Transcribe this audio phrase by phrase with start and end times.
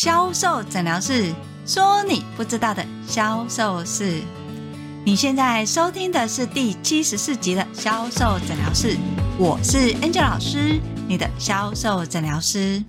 [0.00, 1.34] 销售诊疗室
[1.66, 4.22] 说你不知道的销售事。
[5.04, 8.96] 你现在收听的是第七十四集的销售诊疗室，
[9.40, 12.84] 我是 Angel 老师，你的销售诊疗师。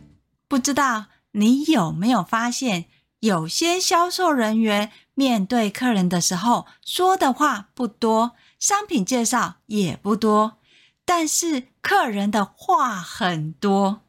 [0.47, 2.85] 不知道你有没有发现，
[3.21, 10.59] 有些销售人员面对客人的时候说的话不多，商品介绍也不多，
[11.03, 14.01] 但是客人的话很多。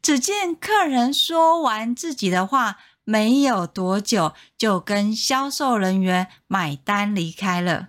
[0.00, 7.88] 只见客人说完自己的话，没有多久就跟销售人员买单离开了。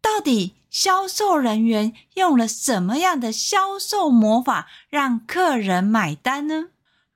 [0.00, 6.66] 到底销售人员用了什么样的销售魔法让客人买单呢？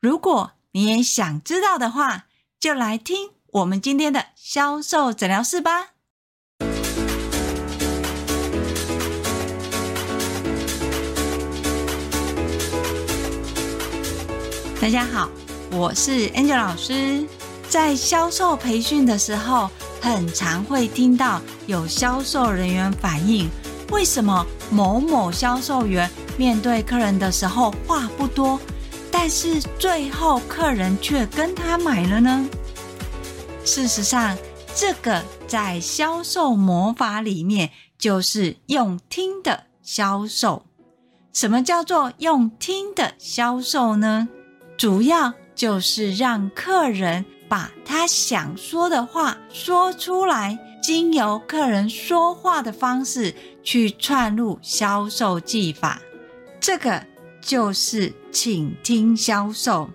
[0.01, 2.27] 如果你也想知道的话，
[2.59, 5.91] 就来听我们今天的销售诊疗室吧。
[14.81, 15.29] 大家好，
[15.73, 17.23] 我是 Angel 老师。
[17.69, 23.47] 在销售培训的时候，很常会听到有销售人员反映，
[23.93, 28.59] 为什么某某销售员面对客人的时候话不多，
[29.11, 32.49] 但是最后客人却跟他买了呢？
[33.67, 34.35] 事实上，
[34.75, 40.63] 这个在销售魔法里面就是用听的销售。
[41.35, 44.27] 什么叫做用听的销售呢？
[44.81, 56.01] 主要就是让客人把他想说的话说出来，经由客人说话的方式去串入销售技法。
[56.59, 57.05] 这个
[57.43, 59.91] 就是倾听销售。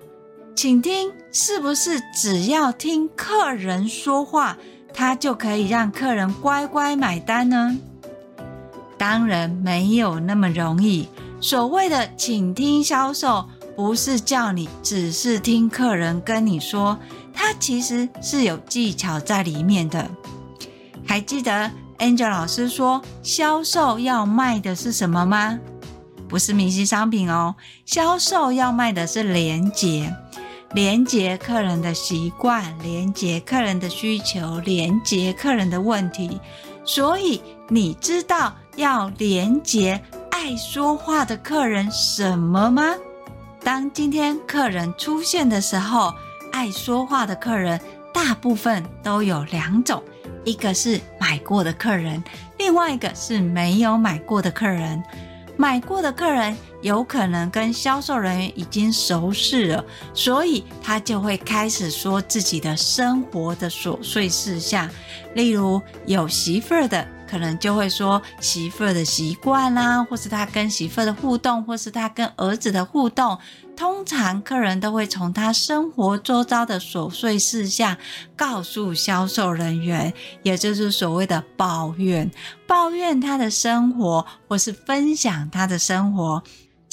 [0.56, 4.56] 倾听是不是只要听客人说话，
[4.94, 7.76] 他就可以让客人乖乖买单呢？
[9.00, 11.10] 当然没有那么容易。
[11.42, 13.50] 所谓的倾听销售。
[13.76, 16.98] 不是叫你只是听客人跟你说，
[17.34, 20.10] 他其实是有技巧在里面的。
[21.06, 25.60] 还记得 Angel 老师说，销售要卖的是什么吗？
[26.28, 27.56] 不是明星商品哦，
[27.86, 30.12] 销售要卖的是连结，
[30.74, 36.40] 连结客人的习惯，连结客人的需求，连结客人的问题。
[36.84, 42.96] 所以你知道要连结爱说话的客人什么吗？
[43.66, 46.14] 当今天客人出现的时候，
[46.52, 47.82] 爱说话的客人
[48.14, 50.04] 大部分都有两种，
[50.44, 52.24] 一个是买过的客人，
[52.60, 55.04] 另外一个是没有买过的客人。
[55.58, 59.84] 买过的客人有可能跟销售人员已经熟识了，
[60.14, 64.88] 所以他就会开始说自己的生活的琐碎事项，
[65.34, 67.08] 例如有媳妇儿的。
[67.30, 73.38] 可能就会说媳妇儿的习惯啦，或是他跟媳妇儿的互动，或是他跟儿子的互动。
[73.76, 77.98] 通常客人都会从他生活周遭的琐碎事项
[78.38, 80.14] 告诉销售人员，
[80.44, 82.32] 也就是所谓的抱怨，
[82.66, 86.42] 抱怨他的生活，或是分享他的生活。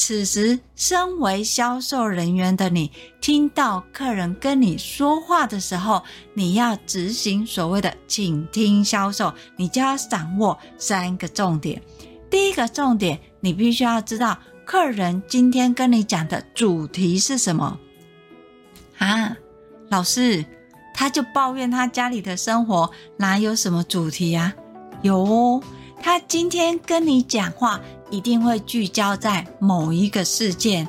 [0.05, 2.91] 此时，身为销售人员的你，
[3.21, 6.03] 听到客人跟你说话的时候，
[6.35, 11.81] 你要执行所谓的倾听销售，你就要掌握三个重点。
[12.29, 17.79] 第一个重点，你必须要知道客人今天跟你讲的主题是什么
[18.99, 19.37] 啊？
[19.89, 20.45] 老师，
[20.93, 24.53] 他就抱怨他家里的生活，哪有什么主题啊？
[25.03, 25.63] 有哦，
[26.03, 27.81] 他今天跟你讲话。
[28.13, 30.87] 一定会聚焦在某一个事件，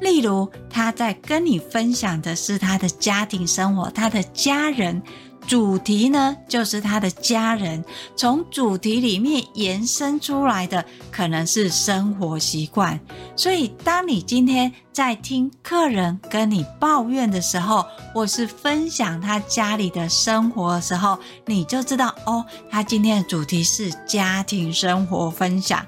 [0.00, 5.02] 例如他在跟你分享的是他的家庭生活，他的家人。
[5.46, 7.84] 主题呢，就是他的家人。
[8.16, 12.98] 从主题里面延伸出来的可能是生活习惯。
[13.36, 25.86] 所以，当你今天在听客人跟你抱怨的时候，或是分享他家里的生活的时候，你就知道哦，他今天的主题是家庭生活分享。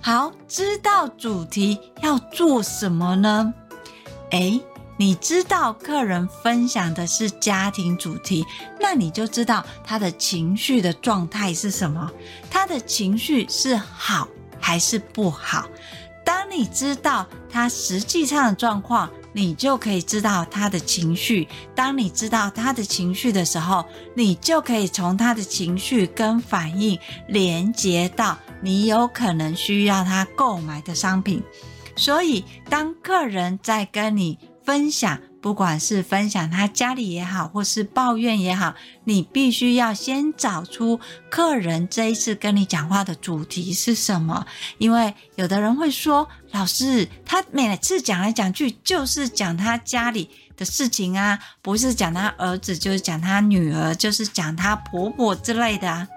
[0.00, 3.52] 好，知道主题要做什么呢？
[4.30, 4.60] 诶，
[4.96, 8.44] 你知道客人分享的是家庭主题，
[8.80, 12.10] 那你就知道他的情绪的状态是什么，
[12.50, 14.28] 他的情绪是好
[14.60, 15.68] 还是不好。
[16.24, 21.48] 当你知道他实际上的状况，你就可以知道他的情绪。
[21.74, 23.84] 当你知道他的情绪的时候，
[24.14, 28.38] 你就可以从他的情绪跟反应连接到。
[28.60, 31.42] 你有可能需要他购买的商品，
[31.96, 38.74] 所以当客人在跟你分享不管是分享他家里也好，或是抱怨也好，
[39.04, 40.98] 你必须要先找出
[41.30, 44.44] 客人这一次跟你讲话的主题是什么。
[44.78, 56.08] 因为有的人会说，老师，他每次讲来讲去就是讲他家里的事情啊，不是讲他儿子，就是讲他女儿，就是讲他婆婆之类的啊，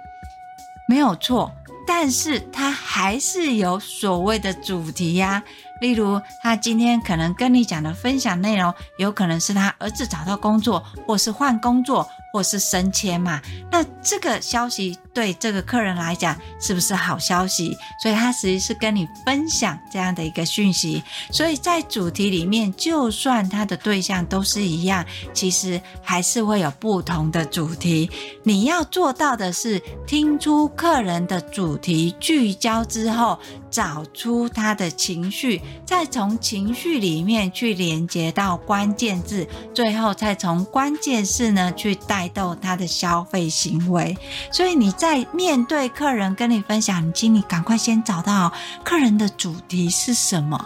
[0.90, 1.52] 没有错。
[1.86, 5.44] 但是他还是有所谓的主题呀。
[5.82, 13.42] 例如，他今天可能跟你讲的分享内容，有可能是他儿子找到工作，或是换工作，或是升迁嘛。
[13.72, 17.76] 那这个消息对这个客人来讲是不是好消息？
[18.02, 21.04] 所以他实际是跟你分享这样的一个讯息。
[21.32, 28.10] 所以在主题里面，就算他的对象都是一样，其实还是会有不同的主题。
[28.44, 33.38] 你要做到的是听出客人的主题，聚焦之后，
[33.70, 35.62] 找出他的情绪。
[35.86, 44.18] 再从情绪里面去连接到关键字，最后再从关键字呢去带动他的消费行为。
[44.52, 48.54] 所以你在面对客人跟你分享，你请你赶快先找到
[48.84, 50.64] 客人的主题是什么。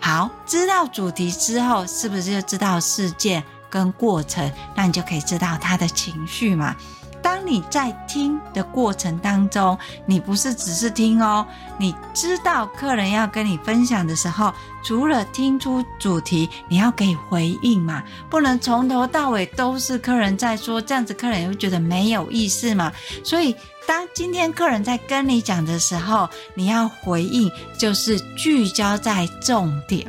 [0.00, 4.50] 好，知道主题之后，是不是就知道事件跟过程？
[4.74, 6.74] 那你就可以知道他的情绪嘛。
[7.22, 11.46] 当你在听的过程当中，你不是只是听哦，
[11.78, 14.52] 你知道客人要跟你分享的时候，
[14.82, 22.92] 除了听出主题，你要给回应嘛，不能从头到尾都是客人在说，这样子客人也会觉得没有意思嘛。
[23.24, 23.54] 所以，
[23.86, 30.06] 当今天客人在跟你讲的时候，你要回应，就是聚焦在重点。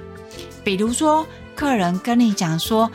[0.64, 1.25] 比如说，
[1.56, 2.90] 客人跟你讲说，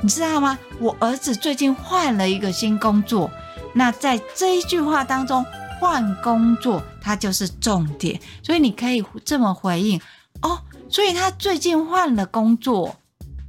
[0.00, 0.58] 你知道吗？
[0.78, 3.30] 我儿子最近换了一个新工作。
[3.74, 5.44] 那在这一句话当中，
[5.80, 10.00] 换工作它就是重点，所以你可以这么回应
[10.42, 10.60] 哦。
[10.88, 12.96] 所以他最近换了工作，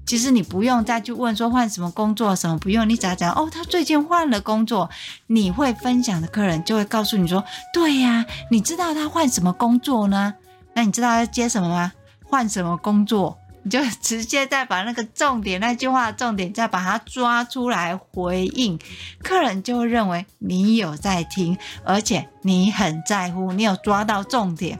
[0.05, 4.89] 其实你不用再去问说换什么工作什么，不用，你只要讲哦，他最近换了工作，
[5.27, 7.43] 你会分享的客人就会告诉你说，
[7.73, 10.33] 对呀，你知道他换什么工作呢？
[10.73, 11.93] 那你知道他接什么吗？
[12.25, 13.37] 换什么工作？
[13.69, 18.79] 你就直接再把那个重点，那句话的重点再把它抓出来回应，
[19.21, 21.55] 客人就会认为你有在听，
[21.85, 24.79] 而且你很在乎，你有抓到重点。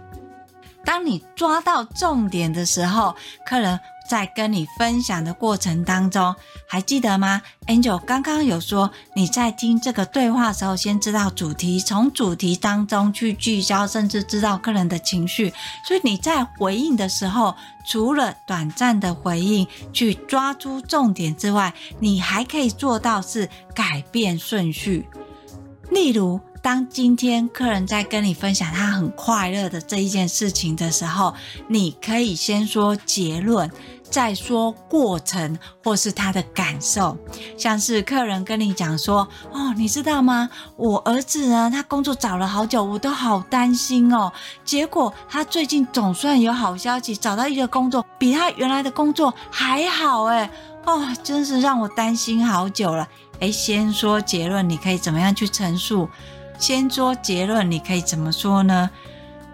[0.84, 3.16] 当你抓到重点的时候，
[3.46, 3.80] 客人。
[4.10, 6.36] 在跟你分享的过程当中，
[6.68, 15.54] 还记得吗？Angel 刚刚有说，你在听这个对话的时候，先知道主题，从主题当中去聚焦，甚至知道客人的情绪。
[15.88, 17.54] 所以你在回应的时候，
[17.88, 25.08] 除了短暂的回应，去抓出重点之外，你还可以做到是改变顺序。
[25.92, 31.34] 例如，当今天客人在跟你分享他很快乐的这一件事情的时候，
[31.68, 33.72] 你可以先说结论。
[34.10, 37.18] 再说过程或是他的感受，
[37.58, 40.50] 像是客人跟你讲说：“哦，你知道吗？
[40.76, 44.32] 我儿子呢，他工作找了好久，我都好担心哦。
[44.66, 50.50] 结果他最近总算有好消息，找到一个工作，比他原来的工作还好诶。
[50.86, 53.08] 哦，真是让我担心好久了。
[53.40, 56.10] 诶，先说结论，你可以怎么样去陈述？
[56.58, 58.90] 先说结论，你可以怎么说呢？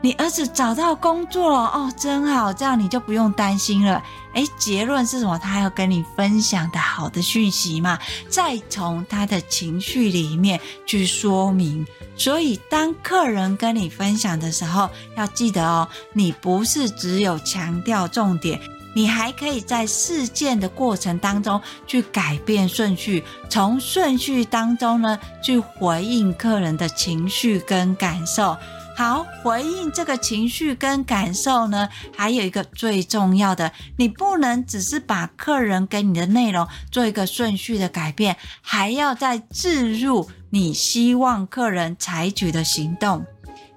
[0.01, 4.03] 你儿子找到工作了哦，真好，这样你就不用担心了。
[4.33, 5.39] 诶，结论是什么？
[5.39, 7.97] 他要跟你分享的好的讯息嘛，
[8.29, 11.85] 再从他的情绪里面去说明。
[12.15, 18.59] 所以，当客人跟你分享的时候，要记得哦，你不是只有强调重点，
[18.93, 28.55] 你还可以在事件的过程当中去改变顺序，从顺序当中呢去回应客人的情绪跟感受。
[28.97, 43.25] 好，回应这个情绪跟感受呢，还有一个最重要的，你不能只是把客人给你的内容做一个顺序的改变，还要再置入你希望客人采取的行动。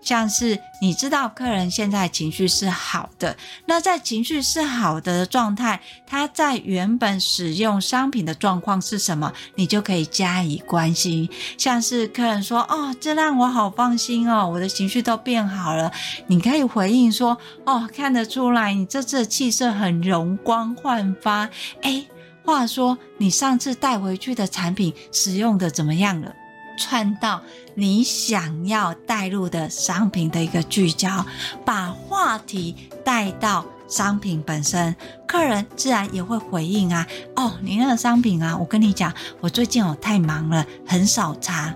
[0.08, 3.36] 像是你知道客人现在情绪是好的，
[3.66, 11.28] 那在情绪是好的状态，他在原本使用商品的状况是什么，你就可以加以关心。
[11.58, 15.92] 像是客人说：“哦，这让我好放心哦，我的情绪都变好了。”
[16.26, 17.36] 你可以回应说
[17.66, 21.50] ：“哦，看得出来你这次的气色很容光焕发。
[21.82, 22.08] 诶，
[22.46, 26.32] 话说你上次带回去的产品使用的怎么样了？”
[26.78, 27.42] 串到
[27.74, 31.26] 你想要带入的商品的一个聚焦，
[31.64, 34.94] 把话题带到商品本身，
[35.26, 37.06] 客人自然也会回应啊。
[37.36, 41.74] 哦，你那个商品啊，我跟你讲，我最近哦太忙了，很少查。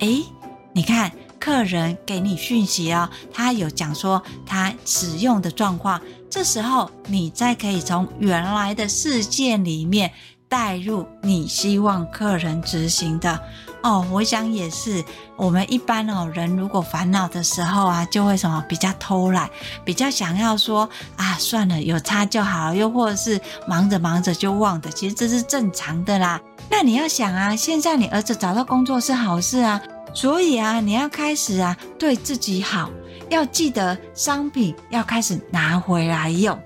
[0.00, 0.24] 诶，
[0.72, 10.12] 你看客人给你讯息哦，他有讲说他使用的状况，这时候你再可以从原来的事件里面
[10.52, 13.40] 带入你希望客人执行的。
[13.82, 15.02] 哦，我想也是。
[15.34, 19.48] 我们一般哦，人如果烦恼的时候啊，就会什么比较偷懒，
[19.82, 26.38] 比较想要说啊，算了，有差就好，又或者是忙着忙着就忘的，其实这是正常的啦。
[26.70, 29.80] 那你要想啊，现在你儿子找到工作是好事啊，
[30.12, 32.90] 所以啊，你要开始啊，对自己好，
[33.30, 36.60] 要记得商品要开始拿回来用。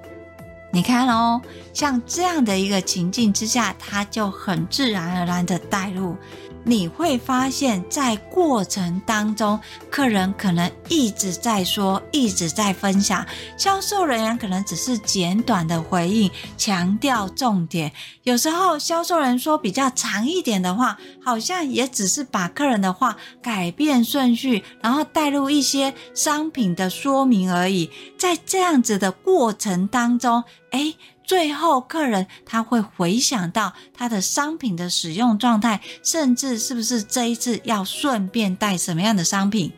[0.73, 1.41] 你看哦，
[1.77, 6.17] 像这样的一个情境之下，他就很自然而然的带入。
[6.65, 13.25] 你会发现在过程当中，客人可能一直在说，一直在分享，
[13.59, 17.93] 销售人员可能只是简短的回应，强调重点。
[18.23, 27.91] 有时候销售人说比较长一点的话，好像也只是把客人的话改变顺序，然后带入一些商品的说明而已。
[28.19, 30.43] 在这样子的过程当中，
[30.73, 39.73] 诶最后，客人他会回想到他的商品的使用状态，甚至是不是这一次要顺便带什么样的商品，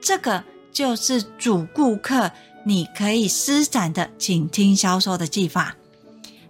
[0.00, 2.30] 这个就是主顾客
[2.64, 5.76] 你可以施展的倾听销售的技法。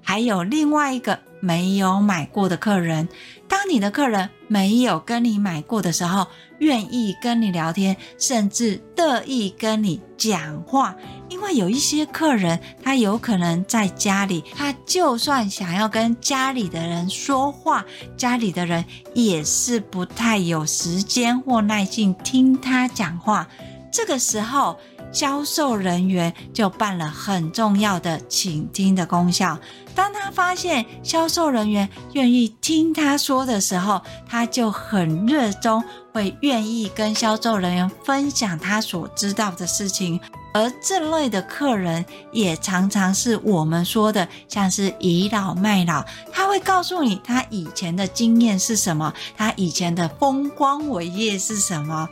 [0.03, 3.07] 还有另外一个没有买过的客人，
[3.47, 6.27] 当你的客人没有跟你买过的时候，
[6.61, 10.97] 愿意跟你聊天，甚至乐意跟你讲话，
[11.39, 17.85] 因为有一些客人，他有可能在家里，他就算想要跟家里的人说话，
[18.17, 23.47] 家里的人也是不太有时间或耐心听他讲话。
[23.93, 24.77] 这个时候，
[25.13, 29.59] 销售人员就办了很重要的倾听的功效。
[29.95, 40.21] 当他发现销售人员愿意听他说的时候，他就很热衷，会愿意跟销售人员分享他所知道的事情。
[40.55, 46.05] 而这类的客人也常常是我们说的，像是倚老卖老。
[46.33, 52.09] 他会告诉你他以前的经验是什么，他以前的风光伟业是什么。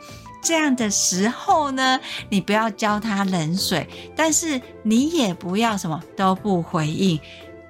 [0.47, 1.99] 这样的时候呢，
[2.29, 3.85] 你不要浇他冷水，
[4.15, 7.19] 但是你也不要什么都不回应。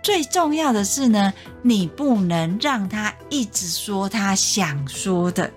[0.03, 5.51] 最重要的是呢，你不能让他一直说他想说的。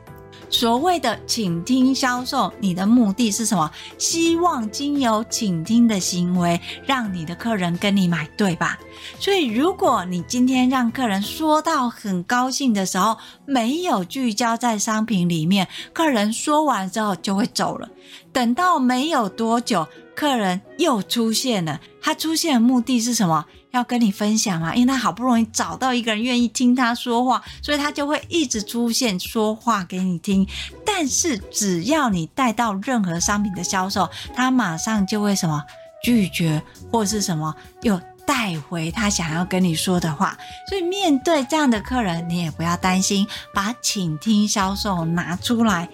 [0.50, 3.70] 所谓的倾听销售，你的目的是什么？
[3.96, 8.78] 希望经由倾听的行为，让你的客人跟你买，对吧？
[9.18, 13.16] 所以，如果你今天让客人说到很高兴的时候，
[13.46, 17.88] 没有聚焦在商品里面，客人说完之后就会走了。
[18.32, 23.46] 等到没有多久，客人又出现了，他出现的目的是什么？
[23.72, 30.46] 要跟你分享嘛，因为他好不容易找到一个人愿意听他说话，所以他就会一直出现说话给你听。
[30.84, 35.64] 但是只要你带到任何商品的销售，他马上就会什么
[36.02, 36.60] 拒绝
[36.90, 40.36] 或是什么又带回他想要跟你说的话。
[40.68, 43.24] 所以面对这样的客人，你也不要担心，
[43.54, 45.88] 把倾听销售拿出来。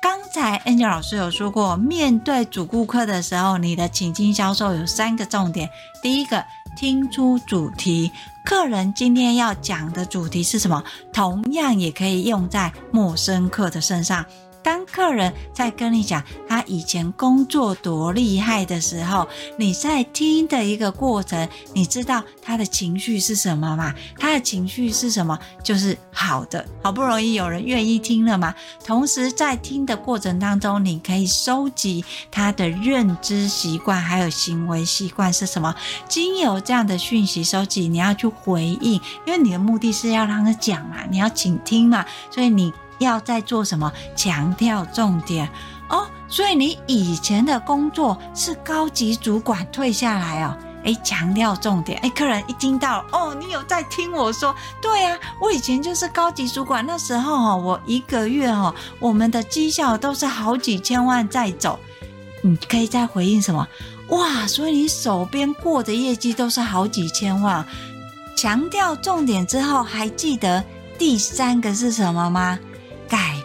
[0.00, 5.68] 刚才 Angel 老师有说过，面对主顾客的时候，你的倾听销售有三个重点。
[6.00, 6.44] 第一个。
[6.78, 8.12] 听出主题，
[8.44, 10.84] 客人今天要讲的主题是什么？
[11.12, 14.24] 同样也可以用在陌生客的身上。
[14.62, 23.94] 当客人在跟你讲他以前工作多厉害的时候，你在听的一个过程，你知道他的情绪是什么吗？
[24.18, 25.38] 他的情绪是什么？
[25.62, 28.54] 就是好的，好不容易有人愿意听了嘛。
[28.84, 35.74] 同时在听的过程当中，你可以收集他的认知习惯还有行为习惯是什么。
[36.08, 42.72] 经由这样的讯息收集，你要去回应，因为你的目的是要让他讲嘛，你要倾听嘛，所以你。
[42.98, 43.92] 要在做什么？
[44.14, 45.48] 强调重点
[45.88, 46.06] 哦。
[46.28, 50.56] 所以你以前的工作是高级主管退下来哦。
[50.84, 51.98] 诶，强调重点。
[52.00, 54.54] 诶，客人一听到哦，你有在听我说？
[54.80, 61.78] 对呀，我以前就是高级主管，那时候哈，我一个月哈，我们的绩效都是好几千万在走。
[62.42, 63.66] 你可以再回应什么？
[64.10, 67.66] 哇，所以你手边过的业绩都是好几千万。
[68.36, 70.64] 强调重点之后，还记得
[70.96, 72.58] 第三个是什么吗？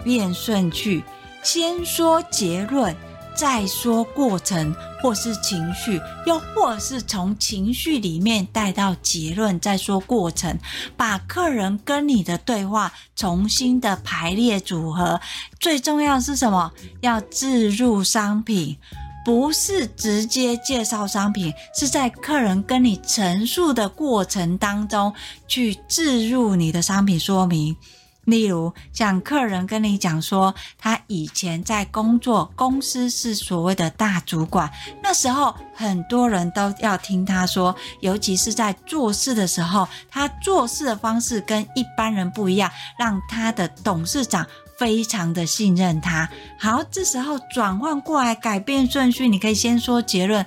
[0.03, 1.03] 变顺序，
[1.41, 2.95] 先说结论，
[3.35, 10.57] 再说过程，或是情绪，又或是从情绪里面带到结论，再说过程，
[10.95, 15.19] 把客人跟你的对话重新的排列组合。
[15.59, 16.71] 最重要是什么？
[17.01, 18.77] 要置入商品，
[19.25, 25.13] 不是直接介绍商品，是在客人跟你陈述的过程当中
[25.47, 27.75] 去置入你的商品说明。
[28.25, 46.29] 例如，像客人跟你讲说，他以前在工作公司是所谓的大主管，那时候很多人都要听他说，尤其是在做事的时候，他做事的方式跟一般人不一样，让他的董事长非常的信任他。
[46.59, 50.45] 好，这时候转换过来，改变顺序，你可以先说结论。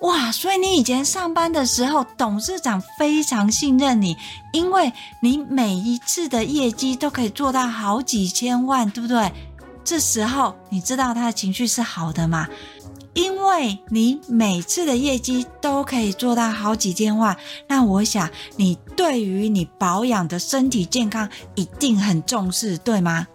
[0.00, 4.14] 哇，所以你以前上班的时候，董事长非常信任你，
[4.52, 9.32] 因为你每一次的业绩都可以做到好几千万，对不对？
[9.82, 12.46] 这时候你知道他的情绪是好的吗？
[13.14, 17.34] 因为你每次的业绩都可以做到好几千万，
[17.66, 23.26] 那我想你对于你保养的身体健康一定很重视，对吗？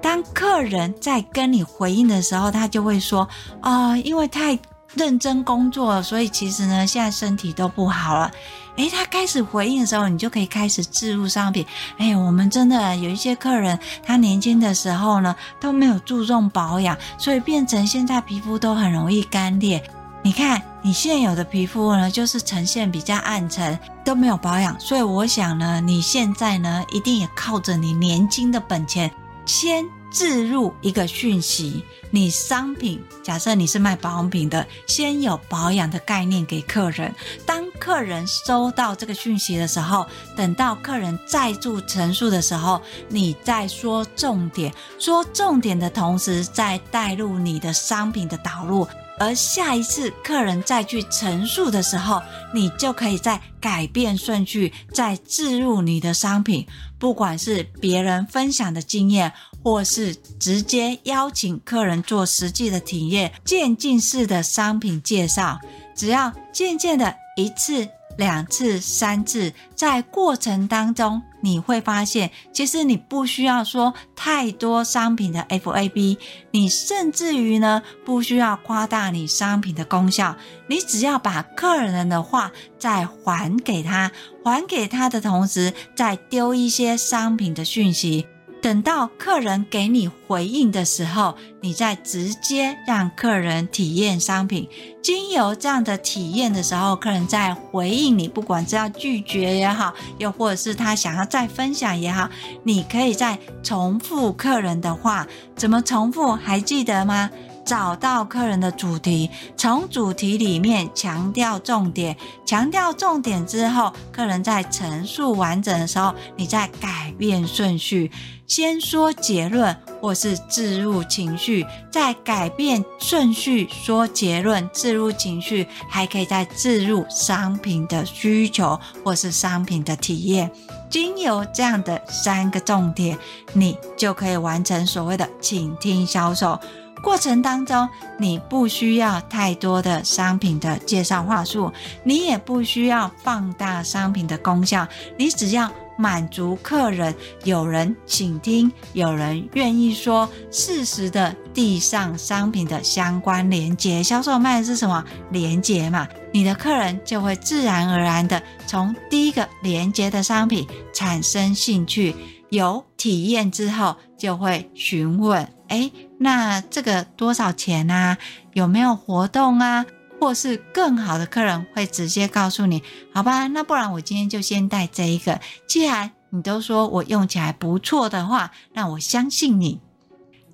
[0.00, 3.28] 当客人在跟你回应的时候，他就会说
[3.60, 4.56] 啊、因为太。
[4.94, 8.30] 认真工作，所以其实呢，现在身体都不好了。
[8.76, 11.66] 诶，他开始回应的时候，你就可以开始置入商品。
[11.98, 19.82] 诶，我们真的有一些客人，他年轻的时候呢都没有注重保养，所以变成现在皮肤都很容易干裂。
[20.22, 24.78] 你看你现有的皮肤呢，就是呈现比较暗沉，都没有保养。
[24.78, 29.10] 所以我想呢，你现在呢一定也靠着你年轻的本钱
[29.44, 29.84] 先。
[30.10, 37.14] 置入一个讯息，你商品假设你是卖保养品的，先有保养的概念给客人。
[37.44, 48.86] 当客人收到这个讯息的时候，等到客人再做陈述的时候，你再说重点，说重点的同时，再带入你的商品的导入。
[49.20, 52.22] 而下一次客人再去陈述的时候，
[52.54, 56.64] 你就可以再改变顺序，再置入你的商品，
[57.00, 59.32] 不管是别人分享的经验。
[59.68, 65.60] 或是直接邀请客人做实际的体验，渐进式的商品介绍，
[65.94, 76.16] 只要渐渐的一次、两次、三次，在过程当中，你会发现，其实你不需要说太多商品的 FAB，
[76.52, 80.34] 你甚至于呢，不需要夸大你商品的功效，
[80.68, 84.10] 你只要把客人的话再还给他，
[84.42, 88.26] 还给他的同时，再丢一些商品的讯息。
[88.60, 94.68] 等到客人给你回应的时候，你再直接让客人体验商品。
[95.00, 102.28] 经由这样的体验的时候，客人在回应你，不管是要拒绝也好，又或者是他想要再分享也好，
[102.64, 105.26] 你可以再重复客人的话。
[105.56, 106.32] 怎么重复？
[106.32, 107.30] 还记得吗？
[107.68, 118.10] 找到客人的主题，从主题里面强调重点，强调重点之后，客人在陈述完整的时候，你再改变顺序，
[118.46, 130.50] 先说结论或是置入情绪，再改变顺序说结论，置入情绪，还可以再置入商品的需求或是商品的体验。
[130.88, 133.18] 经由这样的三个重点，
[133.52, 136.58] 你就可以完成所谓的倾听销售。
[137.02, 141.72] 过程当中，你不需要太多的商品的介绍话术，
[142.04, 154.02] 你也不需要放大商品的功效，你只要满足客人，有人倾听，有人愿意说，适时的递上商品的相关连接。
[154.02, 155.04] 销售卖的是什么？
[155.30, 162.14] 连接嘛，你的客人就会自然而然的从第一个连接的商品产生兴趣，
[162.50, 165.48] 有体验之后就会询问。
[165.68, 168.18] 诶，那这个多少钱啊？
[168.52, 169.86] 有没有活动啊？
[170.20, 172.82] 或是更好的客人会直接告诉你，
[173.14, 173.46] 好吧？
[173.46, 175.40] 那不然我今天就先带这一个。
[175.68, 179.80] 既然你都说我用起来不错的话，那我相信你。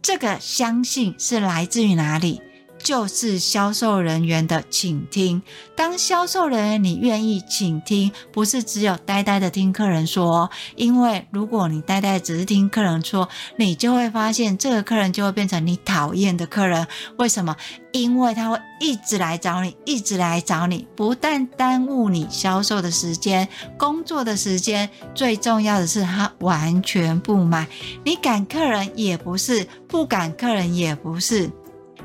[0.03, 2.43] 这个相信是来自于哪里？
[2.85, 5.43] 就是销售人员的倾听。
[5.75, 10.49] 当销售人员你愿意倾听，不是只有呆呆的听客人说。
[10.77, 16.87] 因为如果你呆呆只是听客人说，你就会发现这个客人就会变成你讨厌的客人。
[17.17, 17.57] 为什么？
[17.93, 27.67] 因为他会一直来找你，一直来找你，不但耽误你销售的时间、工作的时间，最重要的是他完全不买。
[28.05, 31.49] 你赶客人也不是，不赶客人也不是。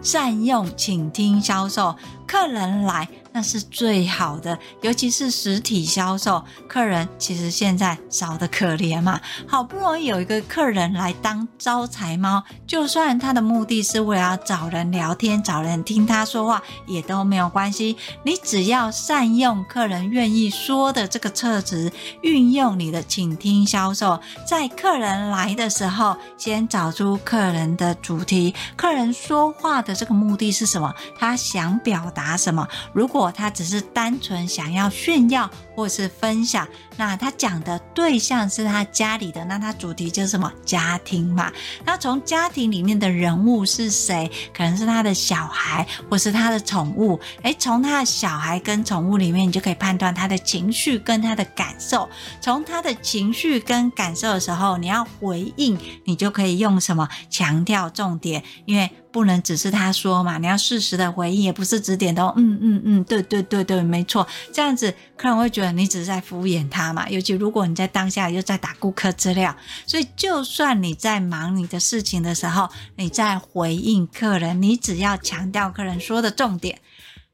[0.02, 3.08] 善用请听销售，客人来。
[3.32, 9.22] 那是最好的，尤其是实体销售，客人其实现在少得可怜嘛。
[9.48, 17.96] 好不容易有一个客人来当招财猫，就算他的目的是为了找人聊天、找人听他说话，也都没有关系。
[18.24, 21.92] 你只要善用客人愿意说的这个特质，
[22.24, 30.94] 运用你的倾听销售，在客人来的时候，先找出客人的主题，客人说话的这个目的是什么？
[31.18, 32.68] 他想表达什么？
[32.92, 36.66] 如果如果他只是单纯想要炫耀，或是分享。
[36.96, 40.50] 那他讲的对象是他家里的，那他主题就是什么？
[40.64, 41.52] 家庭嘛。
[41.84, 44.32] 那从家庭里面的人物是谁？
[44.54, 47.20] 可能是他的小孩，或是他的宠物。
[47.42, 52.08] 诶，从他的小孩跟宠物里面，你就可以判断他的情绪跟他的感受。
[52.40, 57.10] 从他的情绪跟感受的时候，你要回应，你就可以用什么？
[57.30, 58.90] 强调重点，因为。
[59.12, 67.10] 不能只是他说嘛，你要适时的回应，也不是只点头，嗯嗯嗯，对对对对，没错，这样子客人会觉得你只是在敷衍他嘛。
[67.10, 76.80] 尤其如果你在当下又在打顾客资料，所以就算你在忙你的事情的时候，你在回应客人，你只要强调客人说的重点，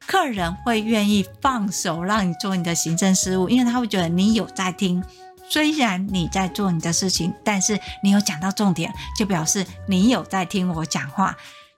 [0.06, 5.02] 客人会愿意放手让你做你的行政事务，因为他会觉得你有在听。
[5.48, 11.36] 虽然你在做你的事情，但是你有讲到重点，就表示你有在听我讲话。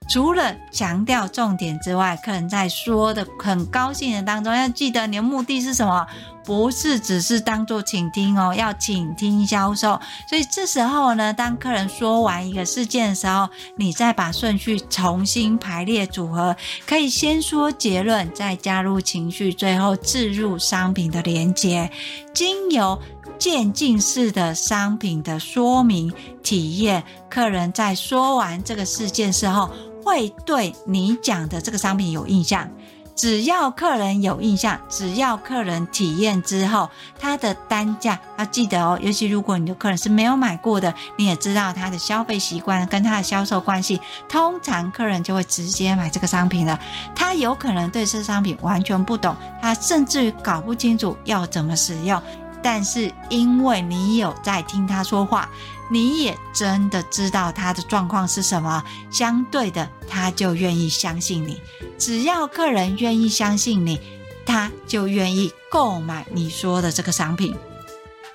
[0.08, 6.06] 除了强调重点之外，客人在说的很高兴的当中，要记得你的目的是什么？
[6.44, 10.00] 不是只是当做倾听哦，要倾听销售。
[10.26, 21.90] 所以这时候呢，当客人说完一个事件的时候，你再把顺序重新排列组合，可以先说结论，再加入情绪，最后置入商品的连接，
[22.32, 22.98] 经由
[23.38, 26.10] 渐进式的商品的说明
[26.42, 29.68] 体验，客人在说完这个事件之后。
[30.04, 32.68] 会对你讲的这个商品有印象，
[33.14, 38.98] 只要客人有印象，只要客人体验之后，他的单价要记得哦。
[39.02, 46.78] 尤其如果你的客人是没有买过的，你也知道他的消费习惯跟他的销售关系，通常客人就会直接买这个商品了。
[47.14, 52.22] 他有可能对这个商品完全不懂，他甚至于搞不清楚要怎么使用，
[52.62, 55.48] 但是因为你有在听他说话。
[55.90, 61.60] 你也真的知道他的状况是什么，相对的，他就愿意相信你。
[61.98, 64.00] 只要客人愿意相信你，
[64.44, 67.56] 他就愿意购买你说的这个商品。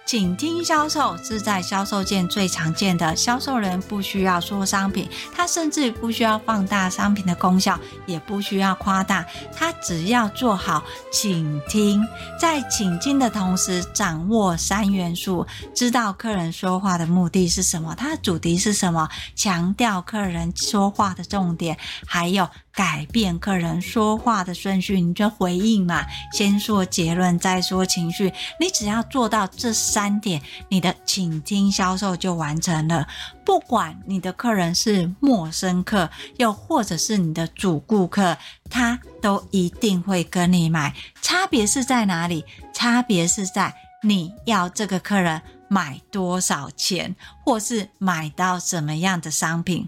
[0.06, 12.06] 倾听销售是在销售界最常见的，销售人不需要说商品，他甚至不需要放大商品的功效，也不需要夸大，他只要做好倾听，
[12.40, 22.48] 在倾听的同时掌握三元素，知道客人说话的目的是什么，他的主题是什么，强调客人说话的重点，还有。
[22.74, 28.34] 改变客人说话的顺序，你就回应嘛，先说结论，再说情绪。
[28.60, 33.08] 你只要做到这三点，你的倾听销售就完成了。
[33.46, 38.38] 不管你的客人是陌生客，又或者是你的主顾客，
[38.70, 40.96] 他都一定会跟你买。
[41.22, 42.44] 差别是在哪里？
[42.74, 49.88] 差别是在你要这个客人买多少钱，或是买到什么样的商品。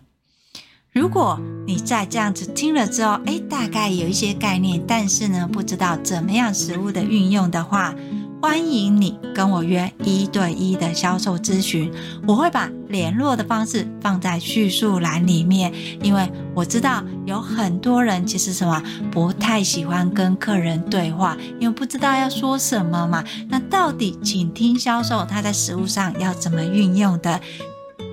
[0.95, 7.93] 如果你在这样子听了之后，诶，大概有一些概念，但是呢，不知道怎么样实物的运用的话，
[8.41, 11.91] 欢迎你跟我约一对一的销售咨询。
[12.25, 18.81] 我会把联络的方式放在叙述栏里面，因为我知道有很多人其实什么
[19.11, 23.21] 不太喜欢跟客人对话，因为不知道要说什么嘛。
[23.49, 27.37] 那到底请听销售，他在实物上要怎么运用的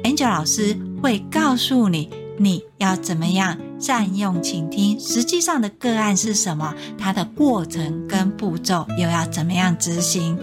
[0.03, 2.11] ？Angel 老师会告诉你。
[2.39, 4.99] 你要怎么样善用倾听？
[4.99, 6.75] 实际上的个案是什么？
[6.99, 10.39] 它的过程跟步骤又要怎么样执行？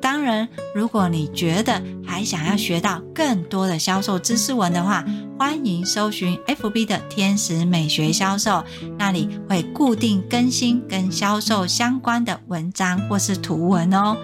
[0.00, 5.04] 当然，如果你觉得还想要学到更多的销售知识文的话，
[5.38, 8.64] 欢迎搜寻 FB 的天使美学销售，
[8.98, 14.16] 那里会固定更新跟销售相关的文章或是图文哦。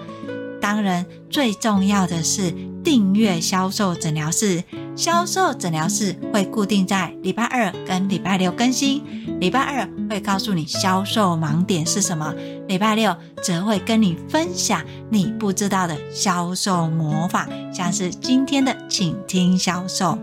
[0.59, 2.53] 当然，最重要的是
[2.83, 4.61] 订阅销售诊疗室。
[4.99, 9.01] 销售诊疗室会固定在礼拜二跟礼拜六更新。
[9.39, 12.33] 礼拜二会告诉你销售盲点是什么，
[12.67, 20.19] 礼拜六则会跟你分享你不知道的销售魔法，像是今天的请听销售。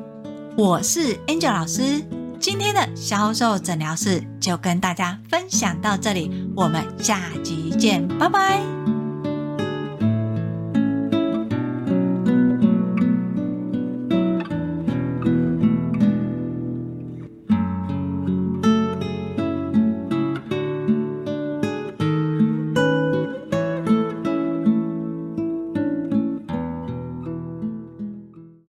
[0.59, 2.05] 我是 Angel 老师，
[2.39, 8.76] 今天的销售诊疗室就跟大家分享到这里，我们下集见，拜拜。